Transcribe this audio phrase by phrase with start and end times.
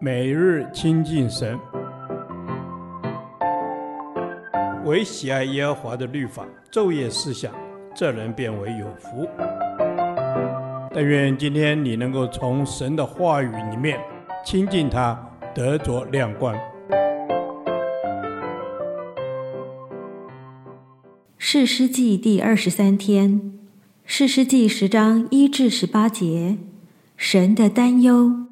[0.00, 1.58] 每日亲近神，
[4.84, 7.52] 唯喜爱耶和华的律法，昼夜思想，
[7.94, 9.28] 这人便为有福。
[10.92, 13.98] 但愿今天你能够从神的话语里面
[14.44, 15.18] 亲近他，
[15.54, 16.54] 得着亮光。
[21.38, 23.52] 士师记第二十三天，
[24.04, 26.58] 士师记十章一至十八节，
[27.16, 28.43] 神的担忧。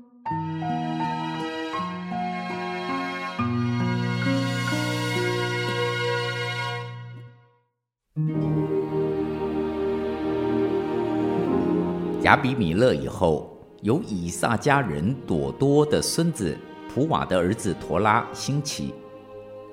[12.21, 16.55] 亚比米勒以后，由以萨迦人朵多的孙子
[16.93, 18.93] 普瓦的儿子陀拉兴起，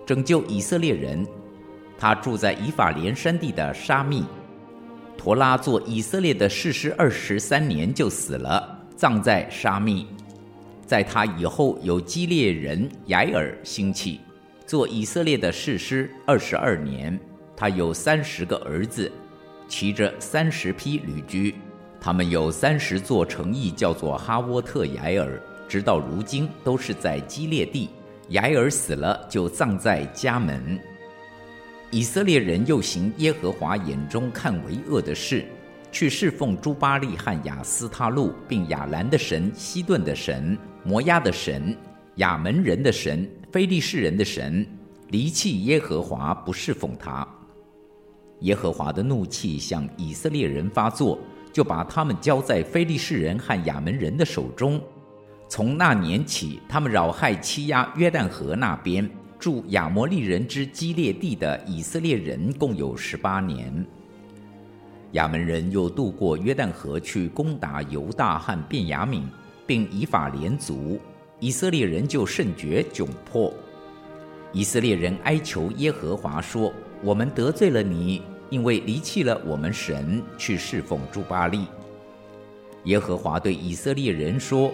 [0.06, 1.28] 拯救以色列人。
[1.98, 4.24] 他住在以法莲山地的沙密。
[5.18, 10.08] 陀拉做以色列的士师二十三年就死了，葬在沙密。
[10.86, 14.22] 在他以后，有基列人雅尔兴起，
[14.66, 17.20] 做以色列的士师二十二年。
[17.60, 19.12] 他有三十个儿子，
[19.68, 21.54] 骑着三十匹驴駒。
[22.00, 27.90] 他们有三十座城邑，叫做哈沃特亚尔，直到如今都是在基列地。
[28.30, 30.80] 雅尔死了，就葬在家门。
[31.92, 35.44] 以色列人又行耶和华眼中看为恶的事，
[35.92, 41.76] 去侍奉朱巴利和亚斯他录，并亚兰的神、西顿的神、摩押的神、
[42.16, 44.66] 亚门人的神、非利士人的神，
[45.10, 47.28] 离弃耶和华，不侍奉他。
[48.42, 51.20] 耶和华的怒气向以色列人发作。
[51.52, 54.80] 就把他们交在非利士人和亚门人的手中。
[55.50, 63.84] 从那年起，他们扰害欺压约旦河那边住亚摩利人之基列地的以色列人，共有十八年。
[65.14, 69.24] 亚门人又渡过约旦河去攻打犹大和便雅悯，
[69.66, 71.00] 并以法连族，
[71.40, 73.52] 以色列人就甚觉窘迫。
[74.54, 76.72] 以色列人哀求耶和华说
[77.04, 81.68] ：“我们得罪了你。”因为离弃了我们神，去侍奉朱巴利。
[82.86, 84.74] 耶和华对以色列人说：“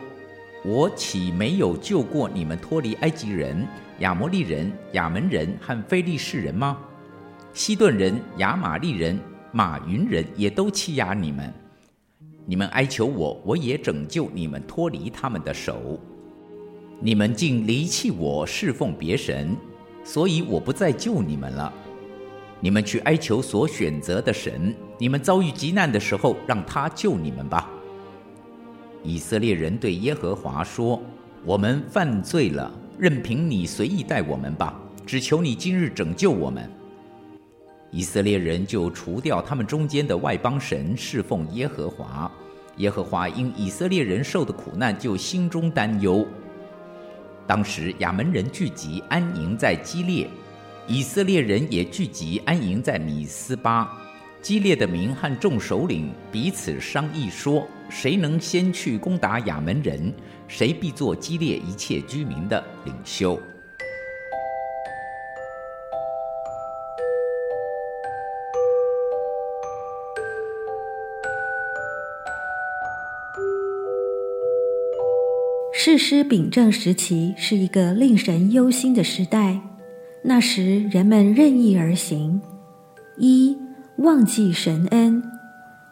[0.63, 3.67] 我岂没有救过你们脱离埃及人、
[3.99, 6.77] 亚摩利人、亚门人和非利士人吗？
[7.51, 9.19] 西顿人、亚玛力人、
[9.51, 11.53] 玛云人也都欺压你们。
[12.45, 15.99] 你们哀求我，我也拯救你们脱离他们的手。
[17.01, 19.53] 你们竟离弃我，侍奉别神，
[20.05, 21.73] 所以我不再救你们了。”
[22.59, 27.69] 你们去哀求所选择的神，你们遭遇急难的时候，让他救你们吧。
[29.03, 30.99] 以色列人对耶和华说
[31.45, 36.67] ：“我们犯罪了，任凭你随意待我们吧，只求你今日拯救我们。”
[37.91, 42.31] 以色列人就除掉他们中间的外邦神，侍奉耶和华。
[42.77, 46.25] 耶和华因以色列人受的苦难，就心中担忧。
[47.45, 50.27] 当时亚门人聚集安营在基列。
[50.87, 53.91] 以色列人也聚集安营在米斯巴，
[54.39, 60.13] 激烈的民和众首领彼此商议说：谁能先去攻打亚门人，
[60.47, 63.39] 谁必做激烈一切居民的领袖。
[75.73, 79.74] 士师秉政时期是一个令神忧心的时代。
[80.27, 82.41] 那时人们任意而行，
[83.19, 83.55] 一
[83.97, 85.21] 忘记神恩，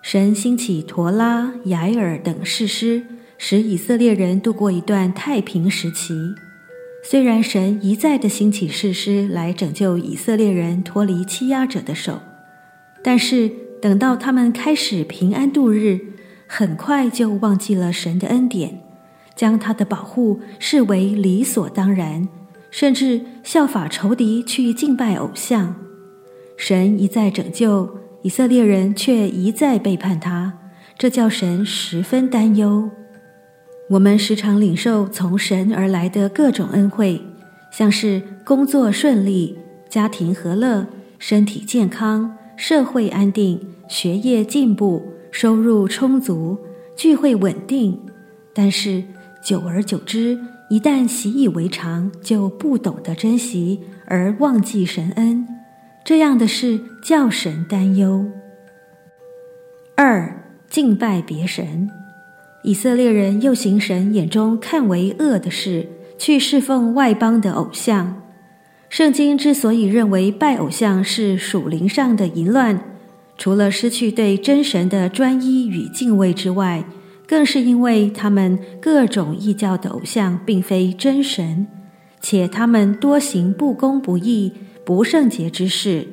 [0.02, 3.06] 神兴起陀拉、雅尔等士师，
[3.38, 6.16] 使以色列人度过一段太平时期。
[7.04, 12.20] 虽然神一再的兴起士师来拯救以色列人脱离欺压者的手，
[13.04, 16.00] 但是等到他们开始平安度日，
[16.48, 18.82] 很快就忘记了神的恩典，
[19.36, 22.28] 将他的保护视为理所当然。
[22.74, 25.76] 甚至效法仇敌去敬拜偶像，
[26.58, 27.88] 神一再拯救
[28.24, 30.54] 以色列人，却一再背叛他，
[30.98, 32.90] 这叫神十分担忧。
[33.92, 37.22] 我们时常领受从神而来的各种恩惠，
[37.72, 39.56] 像是工作顺利、
[39.88, 40.88] 家庭和乐、
[41.20, 46.58] 身体健康、社会安定、学业进步、收入充足、
[46.96, 48.00] 聚会稳定，
[48.52, 49.04] 但是
[49.46, 50.40] 久而久之，
[50.74, 55.48] 一旦习以为常，就不懂得珍惜而忘记神恩，
[56.04, 58.26] 这样的事叫神担忧。
[59.96, 61.92] 二、敬拜别神，
[62.64, 65.88] 以色列人又行神眼中看为恶的事，
[66.18, 68.24] 去侍奉外邦的偶像。
[68.90, 72.82] 圣经之所以认为拜偶像是属灵上的淫乱，
[73.38, 76.84] 除了失去对真神的专一与敬畏之外，
[77.28, 81.68] 更是因为他们各种异教的偶像并非真神，
[82.22, 84.52] 且他们多行不公不义、
[84.86, 86.08] 不圣洁之事。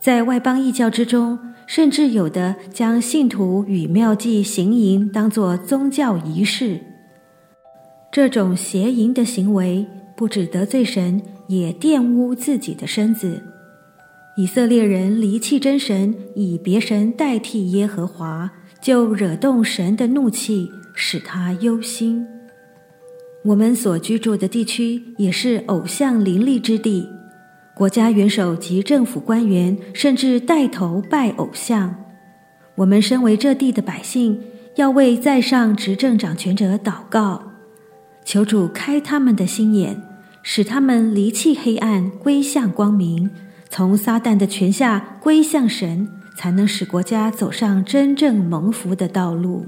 [0.00, 6.80] 在外邦异教之中，甚至有的将信徒与庙妓行淫当作宗教仪式。
[8.12, 9.84] 这种邪淫的行为，
[10.16, 13.42] 不止得罪神，也玷污自己的身子。
[14.36, 22.26] 以色列人离弃真神，以别神代替耶和华，就惹动神的怒气，使他忧心。
[23.44, 27.08] 我们所居住的地区也是偶像林立之地，
[27.74, 31.94] 国家元首及政府官员甚至带头拜偶像。
[32.76, 34.40] 我们身为这地的百姓，
[34.74, 37.52] 要为在上执政掌权者祷告，
[38.24, 40.02] 求主开他们的心眼，
[40.42, 43.30] 使他们离弃黑暗，归向光明。
[43.68, 49.66] 从撒旦的权下归向神，才能使国家走上真正蒙福的道路。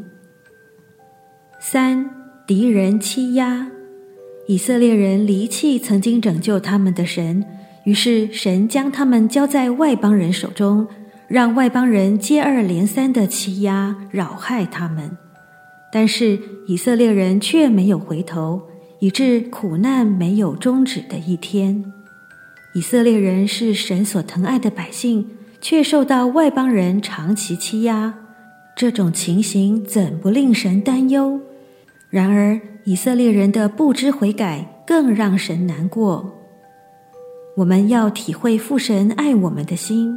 [1.61, 2.09] 三、
[2.47, 3.69] 敌人欺压，
[4.47, 7.45] 以色列人离弃曾经拯救他们的神，
[7.85, 10.87] 于是神将他们交在外邦人手中，
[11.27, 15.17] 让外邦人接二连三的欺压、扰害他们。
[15.91, 18.63] 但是以色列人却没有回头，
[19.01, 21.85] 以致苦难没有终止的一天。
[22.75, 25.27] 以色列人是神所疼爱的百姓，
[25.61, 28.15] 却受到外邦人长期欺压，
[28.77, 31.41] 这种情形怎不令神担忧？
[32.11, 36.35] 然而，以色列人的不知悔改更让神难过。
[37.57, 40.17] 我们要体会父神爱我们的心，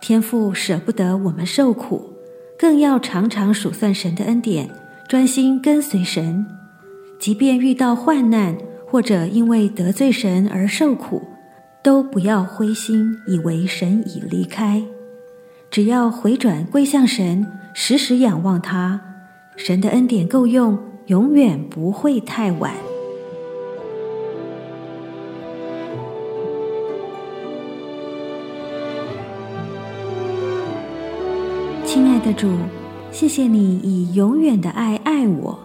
[0.00, 2.10] 天父舍不得我们受苦，
[2.58, 4.68] 更要常常数算神的恩典，
[5.06, 6.44] 专心跟随神。
[7.20, 11.22] 即便遇到患难，或者因为得罪神而受苦。
[11.82, 14.80] 都不要灰心，以为神已离开。
[15.68, 17.44] 只要回转归向神，
[17.74, 19.00] 时时仰望他，
[19.56, 22.72] 神的恩典够用，永远不会太晚。
[31.84, 32.48] 亲爱的主，
[33.10, 35.58] 谢谢你以永远的爱爱我，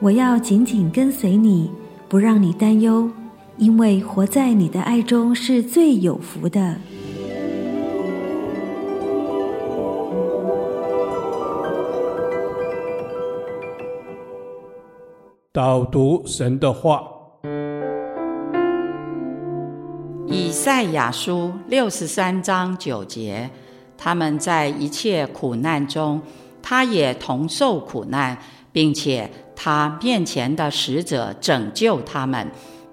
[0.00, 1.70] 我要紧紧跟随你，
[2.08, 3.10] 不让你担忧。
[3.60, 6.76] 因为活在你的爱中是最有福的。
[15.52, 17.02] 导读神的话，
[20.26, 23.50] 以赛亚书六十三章九节，
[23.98, 26.22] 他们在一切苦难中，
[26.62, 28.38] 他也同受苦难，
[28.72, 32.50] 并且他面前的使者拯救他们。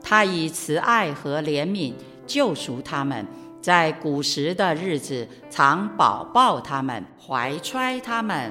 [0.10, 1.92] 他以慈爱和怜悯
[2.26, 3.28] 救赎他们，
[3.60, 8.50] 在古时的日子常保抱他们，怀揣他们。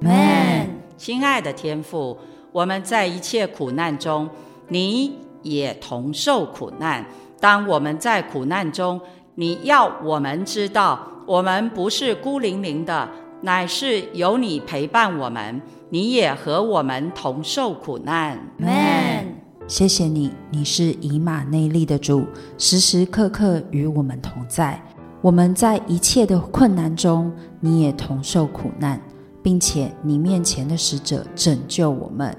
[0.00, 0.64] Amen。
[0.96, 2.16] 亲爱的天父，
[2.52, 4.30] 我们在一切苦难中，
[4.68, 7.04] 你也同受苦难。
[7.38, 8.98] 当我们在苦难中，
[9.34, 13.06] 你要我们知道，我们不是孤零零的，
[13.42, 15.60] 乃是有你陪伴我们，
[15.90, 18.38] 你也和我们同受苦难。
[19.66, 22.26] 谢谢你，你是以马内利的主，
[22.58, 24.80] 时时刻刻与我们同在。
[25.22, 29.00] 我们在一切的困难中，你也同受苦难，
[29.42, 32.36] 并且你面前的使者拯救我们。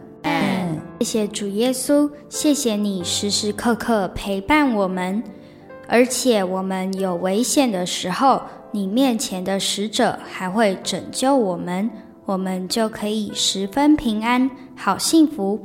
[0.99, 5.23] 谢谢主耶稣，谢谢你时时刻刻陪伴我们，
[5.87, 8.39] 而且我们有危险的时候，
[8.71, 11.89] 你面前的使者还会拯救我们，
[12.25, 15.59] 我们就可以十分平安，好幸福。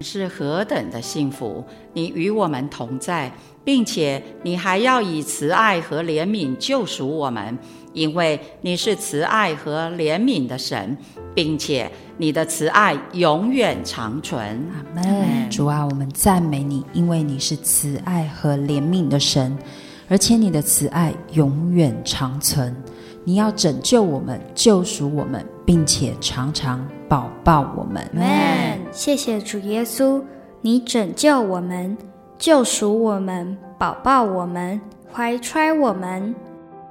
[0.00, 1.64] 是何等的幸福！
[1.92, 3.32] 你与我们同在，
[3.64, 7.56] 并且你还要以慈爱和怜悯救赎我们，
[7.92, 10.96] 因为你是慈爱和怜悯的神，
[11.34, 14.40] 并且你的慈爱永远长存。
[14.72, 15.50] 阿门。
[15.50, 19.56] 主啊，我们赞美你，因为你是慈爱和怜悯的神，
[20.08, 22.74] 而且你的慈爱永远长存。
[23.24, 28.06] 你要拯救我们，救赎我们，并且常常保抱我们。
[28.12, 28.80] Man，。
[28.92, 30.22] 谢谢主耶稣，
[30.60, 31.96] 你拯救我们，
[32.38, 36.34] 救赎我们，保抱我们，怀揣我们。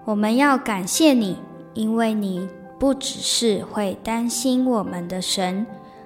[0.05, 1.37] 我们要感谢你，
[1.75, 2.49] 因为你
[2.79, 5.65] 不只是会担心我们的神，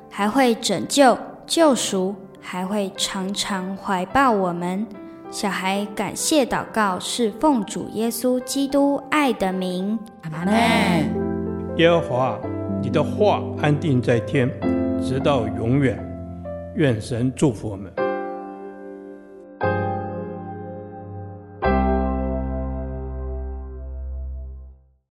[0.09, 4.85] 还会拯救、救赎，还会常常怀抱我们。
[5.29, 10.53] 小孩感谢祷告，是奉主耶稣基督爱的名，阿门。
[11.75, 12.39] 耶和华，
[12.81, 14.49] 你的话安定在天，
[15.03, 16.01] 直到永远。
[16.75, 17.91] 愿神祝福我们。